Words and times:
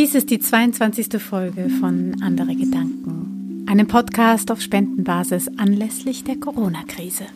Dies 0.00 0.14
ist 0.14 0.30
die 0.30 0.38
22. 0.38 1.20
Folge 1.22 1.68
von 1.68 2.22
Andere 2.22 2.56
Gedanken, 2.56 3.66
einem 3.68 3.86
Podcast 3.86 4.50
auf 4.50 4.62
Spendenbasis 4.62 5.50
anlässlich 5.58 6.24
der 6.24 6.36
Corona-Krise. 6.36 7.26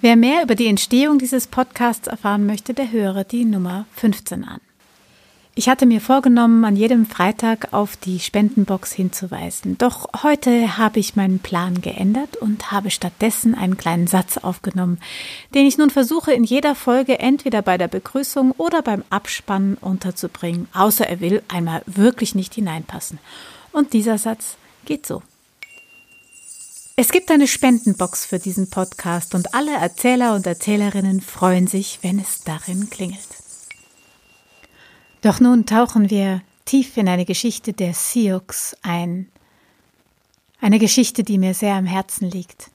Wer 0.00 0.16
mehr 0.16 0.42
über 0.42 0.56
die 0.56 0.66
Entstehung 0.66 1.20
dieses 1.20 1.46
Podcasts 1.46 2.08
erfahren 2.08 2.46
möchte, 2.46 2.74
der 2.74 2.90
höre 2.90 3.22
die 3.22 3.44
Nummer 3.44 3.86
15 3.94 4.42
an. 4.42 4.60
Ich 5.60 5.68
hatte 5.68 5.84
mir 5.84 6.00
vorgenommen, 6.00 6.64
an 6.64 6.74
jedem 6.74 7.04
Freitag 7.04 7.74
auf 7.74 7.94
die 7.94 8.18
Spendenbox 8.18 8.92
hinzuweisen. 8.92 9.76
Doch 9.76 10.08
heute 10.22 10.78
habe 10.78 11.00
ich 11.00 11.16
meinen 11.16 11.38
Plan 11.38 11.82
geändert 11.82 12.38
und 12.38 12.72
habe 12.72 12.90
stattdessen 12.90 13.54
einen 13.54 13.76
kleinen 13.76 14.06
Satz 14.06 14.38
aufgenommen, 14.38 14.98
den 15.54 15.66
ich 15.66 15.76
nun 15.76 15.90
versuche 15.90 16.32
in 16.32 16.44
jeder 16.44 16.74
Folge 16.74 17.18
entweder 17.18 17.60
bei 17.60 17.76
der 17.76 17.88
Begrüßung 17.88 18.52
oder 18.52 18.80
beim 18.80 19.04
Abspannen 19.10 19.74
unterzubringen, 19.74 20.66
außer 20.72 21.06
er 21.06 21.20
will 21.20 21.42
einmal 21.48 21.82
wirklich 21.84 22.34
nicht 22.34 22.54
hineinpassen. 22.54 23.18
Und 23.70 23.92
dieser 23.92 24.16
Satz 24.16 24.56
geht 24.86 25.04
so. 25.04 25.22
Es 26.96 27.12
gibt 27.12 27.30
eine 27.30 27.46
Spendenbox 27.46 28.24
für 28.24 28.38
diesen 28.38 28.70
Podcast 28.70 29.34
und 29.34 29.54
alle 29.54 29.74
Erzähler 29.74 30.34
und 30.34 30.46
Erzählerinnen 30.46 31.20
freuen 31.20 31.66
sich, 31.66 31.98
wenn 32.00 32.18
es 32.18 32.44
darin 32.44 32.88
klingelt. 32.88 33.29
Doch 35.22 35.38
nun 35.38 35.66
tauchen 35.66 36.08
wir 36.08 36.42
tief 36.64 36.96
in 36.96 37.08
eine 37.08 37.24
Geschichte 37.26 37.72
der 37.72 37.92
Sioux 37.92 38.74
ein. 38.82 39.26
Eine 40.60 40.78
Geschichte, 40.78 41.24
die 41.24 41.38
mir 41.38 41.54
sehr 41.54 41.74
am 41.74 41.86
Herzen 41.86 42.30
liegt 42.30 42.70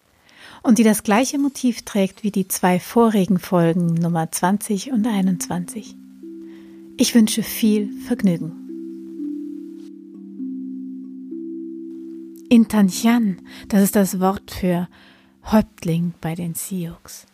und 0.62 0.78
die 0.78 0.84
das 0.84 1.04
gleiche 1.04 1.38
Motiv 1.38 1.84
trägt 1.84 2.24
wie 2.24 2.32
die 2.32 2.48
zwei 2.48 2.80
vorigen 2.80 3.40
Folgen 3.40 3.94
Nummer 3.94 4.32
20 4.32 4.92
und 4.92 5.06
21. 5.06 5.96
Ich 6.98 7.14
wünsche 7.14 7.44
viel 7.44 7.90
Vergnügen. 8.08 8.52
Intanchan, 12.50 13.42
das 13.68 13.84
ist 13.84 13.96
das 13.96 14.20
Wort 14.20 14.52
für 14.52 14.88
Häuptling 15.52 16.14
bei 16.22 16.36
den 16.36 16.54
Sioux. 16.56 17.26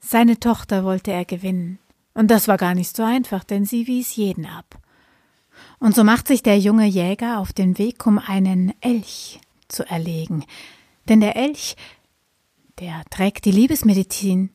Seine 0.00 0.38
Tochter 0.38 0.84
wollte 0.84 1.12
er 1.12 1.24
gewinnen, 1.24 1.78
und 2.18 2.32
das 2.32 2.48
war 2.48 2.56
gar 2.56 2.74
nicht 2.74 2.96
so 2.96 3.04
einfach, 3.04 3.44
denn 3.44 3.64
sie 3.64 3.86
wies 3.86 4.16
jeden 4.16 4.44
ab. 4.44 4.80
Und 5.78 5.94
so 5.94 6.02
macht 6.02 6.26
sich 6.26 6.42
der 6.42 6.58
junge 6.58 6.86
Jäger 6.86 7.38
auf 7.38 7.52
den 7.52 7.78
Weg, 7.78 8.08
um 8.08 8.18
einen 8.18 8.74
Elch 8.80 9.38
zu 9.68 9.88
erlegen. 9.88 10.44
Denn 11.08 11.20
der 11.20 11.36
Elch, 11.36 11.76
der 12.80 13.04
trägt 13.10 13.44
die 13.44 13.52
Liebesmedizin. 13.52 14.50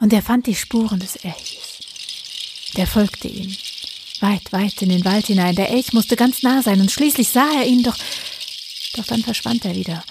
Und 0.00 0.12
er 0.12 0.22
fand 0.22 0.48
die 0.48 0.56
Spuren 0.56 0.98
des 0.98 1.14
Elches. 1.14 2.72
Der 2.76 2.88
folgte 2.88 3.28
ihm, 3.28 3.56
weit, 4.18 4.52
weit 4.52 4.82
in 4.82 4.88
den 4.88 5.04
Wald 5.04 5.26
hinein. 5.26 5.54
Der 5.54 5.70
Elch 5.70 5.92
musste 5.92 6.16
ganz 6.16 6.42
nah 6.42 6.60
sein, 6.62 6.80
und 6.80 6.90
schließlich 6.90 7.28
sah 7.28 7.48
er 7.60 7.66
ihn, 7.68 7.84
doch, 7.84 7.96
doch 8.96 9.04
dann 9.04 9.22
verschwand 9.22 9.64
er 9.64 9.76
wieder. 9.76 10.02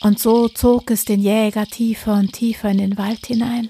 Und 0.00 0.18
so 0.18 0.48
zog 0.48 0.90
es 0.90 1.04
den 1.04 1.20
Jäger 1.20 1.66
tiefer 1.66 2.14
und 2.14 2.32
tiefer 2.32 2.70
in 2.70 2.78
den 2.78 2.96
Wald 2.96 3.26
hinein 3.26 3.68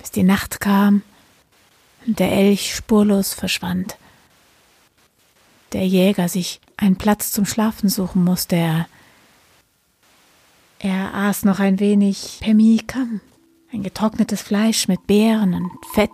bis 0.00 0.10
die 0.10 0.22
Nacht 0.22 0.60
kam 0.60 1.02
und 2.06 2.18
der 2.18 2.32
Elch 2.32 2.74
spurlos 2.74 3.34
verschwand. 3.34 3.96
Der 5.72 5.86
Jäger 5.86 6.28
sich 6.28 6.60
einen 6.76 6.96
Platz 6.96 7.30
zum 7.30 7.46
Schlafen 7.46 7.88
suchen 7.88 8.24
musste. 8.24 8.56
Er, 8.56 8.88
er 10.78 11.14
aß 11.14 11.44
noch 11.44 11.60
ein 11.60 11.78
wenig 11.78 12.38
Pemmican, 12.40 13.20
ein 13.72 13.82
getrocknetes 13.82 14.40
Fleisch 14.40 14.88
mit 14.88 15.06
Beeren 15.06 15.54
und 15.54 15.70
Fett, 15.92 16.10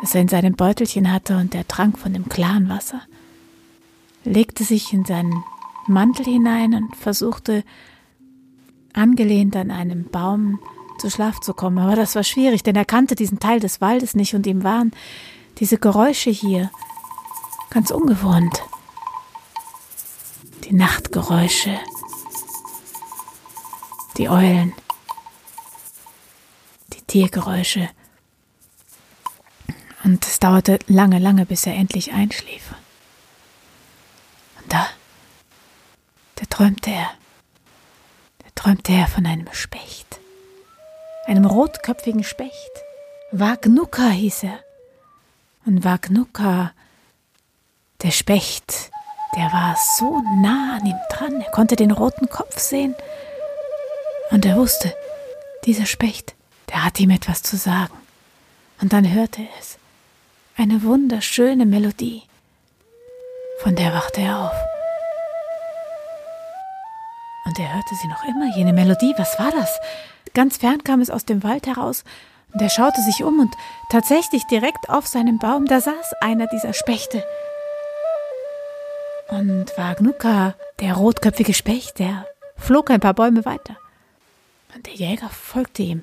das 0.00 0.14
er 0.14 0.22
in 0.22 0.28
seinem 0.28 0.54
Beutelchen 0.54 1.12
hatte, 1.12 1.36
und 1.36 1.54
er 1.54 1.66
trank 1.66 1.98
von 1.98 2.12
dem 2.12 2.28
klaren 2.28 2.68
Wasser, 2.68 3.02
legte 4.24 4.64
sich 4.64 4.92
in 4.92 5.04
seinen 5.04 5.42
Mantel 5.86 6.24
hinein 6.24 6.74
und 6.74 6.96
versuchte, 6.96 7.64
angelehnt 8.92 9.56
an 9.56 9.70
einem 9.70 10.04
Baum, 10.04 10.60
zu 11.06 11.10
Schlaf 11.10 11.38
zu 11.38 11.54
kommen. 11.54 11.78
Aber 11.78 11.94
das 11.94 12.16
war 12.16 12.24
schwierig, 12.24 12.64
denn 12.64 12.74
er 12.74 12.84
kannte 12.84 13.14
diesen 13.14 13.38
Teil 13.38 13.60
des 13.60 13.80
Waldes 13.80 14.16
nicht 14.16 14.34
und 14.34 14.44
ihm 14.44 14.64
waren 14.64 14.90
diese 15.58 15.78
Geräusche 15.78 16.30
hier 16.30 16.70
ganz 17.70 17.92
ungewohnt. 17.92 18.60
Die 20.64 20.72
Nachtgeräusche, 20.72 21.78
die 24.16 24.28
Eulen, 24.28 24.72
die 26.92 27.02
Tiergeräusche. 27.02 27.88
Und 30.02 30.26
es 30.26 30.40
dauerte 30.40 30.80
lange, 30.88 31.20
lange, 31.20 31.46
bis 31.46 31.66
er 31.66 31.74
endlich 31.74 32.12
einschlief. 32.14 32.74
Und 34.60 34.72
da, 34.72 34.88
da 36.34 36.46
träumte 36.50 36.90
er. 36.90 37.10
Da 38.38 38.48
träumte 38.56 38.92
er 38.92 39.06
von 39.06 39.24
einem 39.24 39.46
Specht 39.52 40.18
einem 41.26 41.44
rotköpfigen 41.44 42.24
Specht. 42.24 42.70
Wagnuka 43.32 44.08
hieß 44.08 44.44
er. 44.44 44.58
Und 45.64 45.84
Wagnuka, 45.84 46.72
der 48.02 48.12
Specht, 48.12 48.90
der 49.36 49.52
war 49.52 49.76
so 49.98 50.22
nah 50.40 50.76
an 50.76 50.86
ihm 50.86 50.98
dran, 51.10 51.40
er 51.40 51.50
konnte 51.50 51.76
den 51.76 51.90
roten 51.90 52.28
Kopf 52.28 52.58
sehen. 52.58 52.94
Und 54.30 54.46
er 54.46 54.56
wusste, 54.56 54.94
dieser 55.64 55.86
Specht, 55.86 56.34
der 56.68 56.84
hat 56.84 57.00
ihm 57.00 57.10
etwas 57.10 57.42
zu 57.42 57.56
sagen. 57.56 57.94
Und 58.80 58.92
dann 58.92 59.12
hörte 59.12 59.42
er 59.42 59.58
es. 59.58 59.78
Eine 60.56 60.82
wunderschöne 60.82 61.66
Melodie. 61.66 62.22
Von 63.62 63.74
der 63.74 63.92
wachte 63.92 64.20
er 64.20 64.38
auf. 64.38 64.56
Und 67.44 67.58
er 67.58 67.74
hörte 67.74 67.94
sie 68.00 68.08
noch 68.08 68.24
immer, 68.24 68.56
jene 68.56 68.72
Melodie. 68.72 69.14
Was 69.16 69.38
war 69.38 69.50
das? 69.50 69.78
Ganz 70.36 70.58
fern 70.58 70.84
kam 70.84 71.00
es 71.00 71.08
aus 71.08 71.24
dem 71.24 71.42
Wald 71.42 71.66
heraus, 71.66 72.04
und 72.52 72.60
er 72.60 72.68
schaute 72.68 73.00
sich 73.00 73.24
um, 73.24 73.40
und 73.40 73.54
tatsächlich 73.90 74.44
direkt 74.44 74.90
auf 74.90 75.06
seinem 75.06 75.38
Baum, 75.38 75.64
da 75.64 75.80
saß 75.80 76.12
einer 76.20 76.46
dieser 76.46 76.74
Spechte. 76.74 77.24
Und 79.30 79.66
Wagnuka, 79.78 80.54
der 80.80 80.92
rotköpfige 80.92 81.54
Specht, 81.54 81.98
der 82.00 82.26
flog 82.54 82.90
ein 82.90 83.00
paar 83.00 83.14
Bäume 83.14 83.46
weiter. 83.46 83.78
Und 84.74 84.84
der 84.84 84.92
Jäger 84.92 85.30
folgte 85.30 85.82
ihm. 85.82 86.02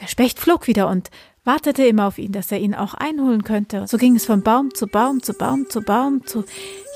Der 0.00 0.06
Specht 0.06 0.38
flog 0.38 0.68
wieder 0.68 0.86
und 0.86 1.10
wartete 1.42 1.84
immer 1.84 2.06
auf 2.06 2.18
ihn, 2.18 2.30
dass 2.30 2.52
er 2.52 2.60
ihn 2.60 2.76
auch 2.76 2.94
einholen 2.94 3.42
könnte. 3.42 3.88
So 3.88 3.98
ging 3.98 4.14
es 4.14 4.24
von 4.24 4.44
Baum 4.44 4.72
zu 4.72 4.86
Baum 4.86 5.20
zu 5.20 5.34
Baum 5.34 5.68
zu 5.68 5.82
Baum 5.82 6.24
zu 6.24 6.44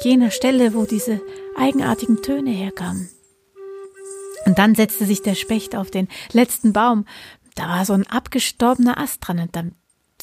jener 0.05 0.31
Stelle, 0.31 0.75
wo 0.75 0.85
diese 0.85 1.21
eigenartigen 1.57 2.23
Töne 2.23 2.51
herkamen. 2.51 3.09
Und 4.47 4.59
dann 4.59 4.75
setzte 4.75 5.05
sich 5.05 5.23
der 5.23 5.35
Specht 5.35 5.77
auf 5.77 5.91
den 5.91 6.09
letzten 6.33 6.73
Baum. 6.73 7.05
Da 7.57 7.69
war 7.69 7.85
so 7.85 7.93
ein 7.93 8.07
abgestorbener 8.07 8.99
Ast 8.99 9.19
dran 9.21 9.41
und 9.41 9.57
dann 9.57 9.73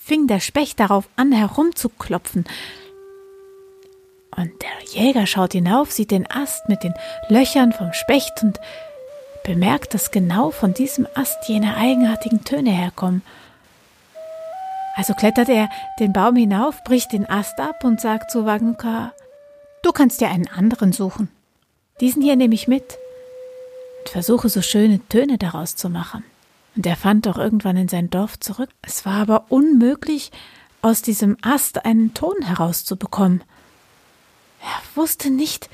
fing 0.02 0.28
der 0.28 0.40
Specht 0.40 0.80
darauf 0.80 1.08
an, 1.16 1.32
herumzuklopfen. 1.32 2.46
Und 4.36 4.52
der 4.62 5.04
Jäger 5.04 5.28
schaut 5.28 5.52
hinauf, 5.52 5.92
sieht 5.92 6.12
den 6.12 6.30
Ast 6.30 6.68
mit 6.68 6.84
den 6.84 6.94
Löchern 7.28 7.74
vom 7.74 7.94
Specht 7.94 8.32
und 8.42 8.60
bemerkt, 9.44 9.94
dass 9.94 10.12
genau 10.12 10.52
von 10.52 10.74
diesem 10.74 11.06
Ast 11.16 11.48
jene 11.48 11.76
eigenartigen 11.76 12.44
Töne 12.44 12.72
herkommen. 12.72 13.22
Also 14.96 15.14
klettert 15.14 15.50
er 15.50 15.70
den 16.00 16.14
Baum 16.14 16.36
hinauf, 16.36 16.84
bricht 16.84 17.12
den 17.12 17.30
Ast 17.30 17.60
ab 17.60 17.84
und 17.84 18.00
sagt 18.00 18.32
zu 18.32 18.46
Wagnuka, 18.46 19.14
du 19.82 19.92
kannst 19.92 20.22
dir 20.22 20.30
einen 20.30 20.48
anderen 20.48 20.94
suchen. 20.94 21.30
Diesen 22.00 22.22
hier 22.22 22.36
nehme 22.36 22.56
ich 22.56 22.68
mit 22.68 22.98
und 24.04 24.10
versuche 24.10 24.50
so 24.50 24.62
schöne 24.62 25.00
Töne 25.08 25.38
daraus 25.38 25.78
zu 25.78 25.90
machen. 25.90 26.26
Und 26.76 26.86
er 26.86 26.98
fand 26.98 27.26
auch 27.28 27.38
irgendwann 27.38 27.78
in 27.78 27.88
sein 27.88 28.10
Dorf 28.10 28.38
zurück. 28.38 28.70
Es 28.82 29.06
war 29.06 29.22
aber 29.22 29.46
unmöglich, 29.50 30.32
aus 30.82 31.02
diesem 31.02 31.38
Ast 31.42 31.86
einen 31.86 32.14
Ton 32.14 32.42
herauszubekommen. 32.42 33.42
Er 34.62 34.98
wusste 35.02 35.30
nicht, 35.30 35.70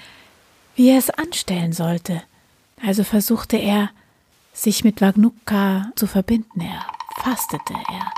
wie 0.76 0.90
er 0.90 1.00
es 1.00 1.10
anstellen 1.10 1.74
sollte. 1.74 2.22
Also 2.86 3.04
versuchte 3.04 3.58
er, 3.58 3.90
sich 4.54 4.84
mit 4.84 5.02
Wagnuka 5.02 5.92
zu 5.96 6.06
verbinden. 6.06 6.62
Er 6.62 6.86
fastete, 7.24 7.74
er, 7.74 8.12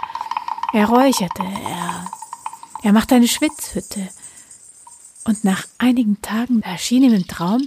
er 0.73 0.89
räucherte, 0.89 1.43
er, 1.43 2.05
er 2.83 2.91
machte 2.91 3.15
eine 3.15 3.29
Schwitzhütte. 3.29 4.09
Und 5.23 5.45
nach 5.45 5.65
einigen 5.77 6.21
Tagen 6.21 6.63
erschien 6.63 7.03
ihm 7.03 7.13
im 7.13 7.27
Traum 7.27 7.65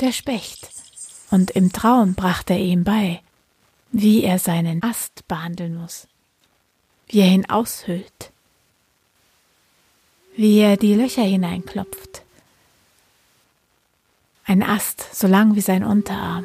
der 0.00 0.12
Specht 0.12 0.77
und 1.30 1.50
im 1.50 1.72
Traum 1.72 2.14
brachte 2.14 2.54
er 2.54 2.60
ihm 2.60 2.84
bei, 2.84 3.20
wie 3.92 4.22
er 4.22 4.38
seinen 4.38 4.82
Ast 4.82 5.26
behandeln 5.28 5.74
muss, 5.74 6.06
wie 7.08 7.20
er 7.20 7.28
ihn 7.28 7.48
aushüllt, 7.48 8.32
wie 10.36 10.58
er 10.58 10.76
die 10.76 10.94
Löcher 10.94 11.22
hineinklopft. 11.22 12.22
Ein 14.44 14.62
Ast 14.62 15.14
so 15.14 15.26
lang 15.26 15.54
wie 15.54 15.60
sein 15.60 15.84
Unterarm, 15.84 16.44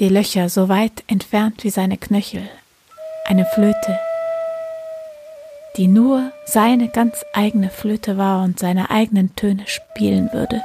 die 0.00 0.08
Löcher 0.08 0.48
so 0.48 0.68
weit 0.68 1.04
entfernt 1.06 1.64
wie 1.64 1.70
seine 1.70 1.98
Knöchel, 1.98 2.48
eine 3.26 3.44
Flöte, 3.46 3.98
die 5.76 5.86
nur 5.86 6.32
seine 6.46 6.88
ganz 6.88 7.24
eigene 7.32 7.70
Flöte 7.70 8.18
war 8.18 8.42
und 8.42 8.58
seine 8.58 8.90
eigenen 8.90 9.36
Töne 9.36 9.64
spielen 9.66 10.32
würde. 10.32 10.62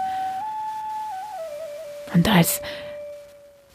Und 2.13 2.27
als 2.27 2.61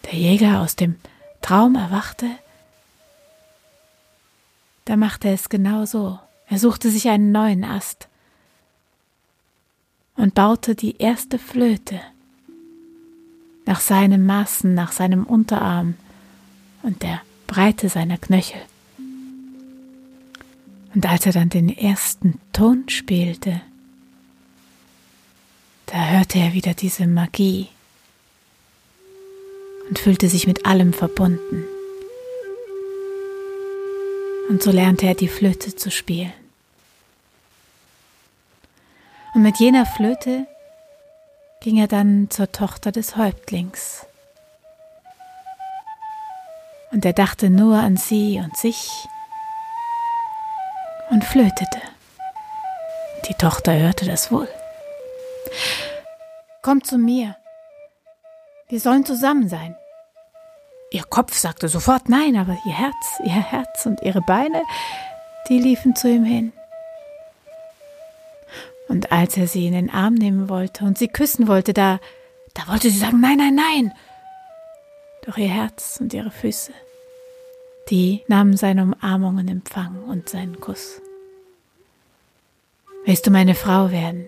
der 0.05 0.14
Jäger 0.14 0.61
aus 0.61 0.76
dem 0.76 0.96
Traum 1.43 1.75
erwachte, 1.75 2.26
da 4.85 4.96
machte 4.96 5.29
er 5.29 5.35
es 5.35 5.49
genau 5.49 5.85
so. 5.85 6.19
Er 6.49 6.58
suchte 6.58 6.90
sich 6.90 7.08
einen 7.08 7.32
neuen 7.32 7.64
Ast 7.64 8.08
und 10.17 10.35
baute 10.35 10.75
die 10.75 10.96
erste 10.96 11.38
Flöte 11.38 12.00
nach 13.67 13.81
seinem 13.81 14.25
Maßen, 14.25 14.73
nach 14.73 14.93
seinem 14.93 15.25
Unterarm 15.25 15.94
und 16.82 17.02
der 17.02 17.20
Breite 17.46 17.88
seiner 17.91 18.17
Knöchel. 18.17 18.61
Und 20.94 21.06
als 21.06 21.26
er 21.26 21.32
dann 21.32 21.50
den 21.50 21.69
ersten 21.69 22.41
Ton 22.52 22.88
spielte, 22.88 23.61
da 25.87 26.06
hörte 26.06 26.38
er 26.38 26.55
wieder 26.55 26.73
diese 26.73 27.06
Magie 27.06 27.69
und 29.88 29.99
fühlte 29.99 30.29
sich 30.29 30.46
mit 30.46 30.67
allem 30.67 30.93
verbunden. 30.93 31.64
Und 34.49 34.62
so 34.62 34.70
lernte 34.70 35.06
er 35.06 35.14
die 35.14 35.29
Flöte 35.29 35.76
zu 35.76 35.90
spielen. 35.90 36.32
Und 39.35 39.43
mit 39.43 39.58
jener 39.58 39.87
Flöte 39.87 40.46
ging 41.61 41.79
er 41.79 41.88
dann 41.88 42.31
zur 42.31 42.50
Tochter 42.50 42.93
des 42.93 43.17
Häuptlings. 43.17 44.06
Und 46.91 47.05
er 47.05 47.12
dachte 47.12 47.50
nur 47.50 47.76
an 47.76 47.96
sie 47.96 48.41
und 48.43 48.56
sich 48.56 48.88
und 51.11 51.25
flötete. 51.25 51.81
Die 53.29 53.34
Tochter 53.34 53.76
hörte 53.76 54.06
das 54.06 54.32
wohl. 54.32 54.49
Komm 56.62 56.82
zu 56.82 56.96
mir. 56.96 57.37
Wir 58.69 58.81
sollen 58.81 59.06
zusammen 59.06 59.49
sein. 59.49 59.75
Ihr 60.91 61.03
Kopf 61.05 61.35
sagte 61.35 61.69
sofort 61.69 62.09
nein, 62.09 62.37
aber 62.37 62.56
ihr 62.67 62.73
Herz, 62.73 63.20
ihr 63.25 63.31
Herz 63.31 63.87
und 63.87 64.03
ihre 64.03 64.20
Beine, 64.20 64.62
die 65.49 65.59
liefen 65.59 65.97
zu 65.97 66.09
ihm 66.09 66.25
hin. 66.25 66.53
Und 68.88 69.12
als 69.12 69.37
er 69.37 69.47
sie 69.47 69.67
in 69.67 69.73
den 69.73 69.91
Arm 69.91 70.15
nehmen 70.15 70.49
wollte 70.49 70.85
und 70.85 70.99
sie 70.99 71.09
küssen 71.09 71.47
wollte, 71.47 71.73
da, 71.73 71.99
da 72.55 72.69
wollte 72.69 72.91
sie 72.91 72.99
sagen, 72.99 73.20
nein, 73.20 73.38
nein, 73.38 73.55
nein. 73.55 73.93
Doch 75.26 75.37
ihr 75.37 75.49
Herz 75.49 75.99
und 76.00 76.12
ihre 76.15 76.31
Füße, 76.31 76.73
die 77.91 78.23
nahmen 78.29 78.56
seine 78.56 78.82
Umarmung 78.82 79.38
in 79.38 79.49
Empfang 79.49 80.05
und 80.05 80.29
seinen 80.29 80.61
Kuss. 80.61 81.00
Willst 83.05 83.26
du 83.26 83.31
meine 83.31 83.55
Frau 83.55 83.91
werden? 83.91 84.26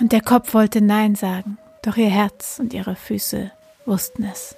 Und 0.00 0.12
der 0.12 0.20
Kopf 0.20 0.54
wollte 0.54 0.80
Nein 0.80 1.14
sagen, 1.14 1.58
doch 1.82 1.96
ihr 1.96 2.10
Herz 2.10 2.58
und 2.58 2.72
ihre 2.72 2.96
Füße 2.96 3.50
wussten 3.86 4.24
es. 4.24 4.56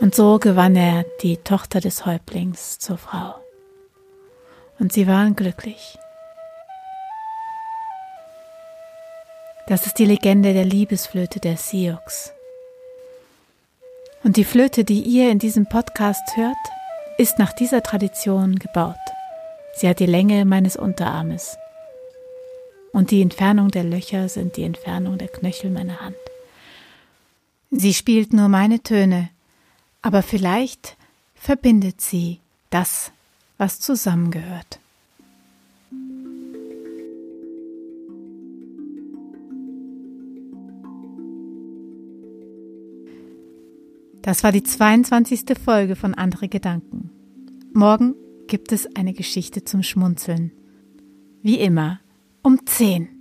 Und 0.00 0.14
so 0.14 0.38
gewann 0.38 0.76
er 0.76 1.04
die 1.22 1.38
Tochter 1.38 1.80
des 1.80 2.04
Häuptlings 2.04 2.78
zur 2.78 2.98
Frau. 2.98 3.34
Und 4.78 4.92
sie 4.92 5.06
waren 5.06 5.34
glücklich. 5.36 5.98
Das 9.68 9.86
ist 9.86 9.98
die 9.98 10.04
Legende 10.04 10.52
der 10.52 10.64
Liebesflöte 10.64 11.40
der 11.40 11.56
Sioux. 11.56 11.98
Und 14.22 14.36
die 14.36 14.44
Flöte, 14.44 14.84
die 14.84 15.00
ihr 15.00 15.30
in 15.30 15.38
diesem 15.38 15.66
Podcast 15.66 16.36
hört, 16.36 16.54
ist 17.18 17.38
nach 17.38 17.52
dieser 17.52 17.82
Tradition 17.82 18.56
gebaut. 18.56 18.94
Sie 19.74 19.88
hat 19.88 19.98
die 19.98 20.06
Länge 20.06 20.44
meines 20.44 20.76
Unterarmes. 20.76 21.56
Und 22.92 23.10
die 23.10 23.22
Entfernung 23.22 23.70
der 23.70 23.84
Löcher 23.84 24.28
sind 24.28 24.56
die 24.56 24.62
Entfernung 24.62 25.18
der 25.18 25.28
Knöchel 25.28 25.70
meiner 25.70 26.00
Hand. 26.00 26.16
Sie 27.70 27.92
spielt 27.92 28.32
nur 28.32 28.48
meine 28.48 28.82
Töne, 28.82 29.30
aber 30.02 30.22
vielleicht 30.22 30.96
verbindet 31.34 32.00
sie 32.00 32.40
das, 32.70 33.12
was 33.58 33.80
zusammengehört. 33.80 34.78
Das 44.22 44.42
war 44.42 44.50
die 44.50 44.64
22. 44.64 45.56
Folge 45.64 45.94
von 45.94 46.14
Andere 46.14 46.48
Gedanken. 46.48 47.10
Morgen 47.72 48.16
gibt 48.48 48.72
es 48.72 48.88
eine 48.96 49.12
Geschichte 49.12 49.62
zum 49.62 49.84
Schmunzeln. 49.84 50.50
Wie 51.42 51.60
immer 51.60 52.00
um 52.46 52.56
10. 52.64 53.15